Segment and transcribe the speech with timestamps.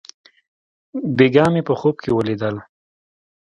[1.17, 2.55] بېګاه مې په خوب کښې وليدل.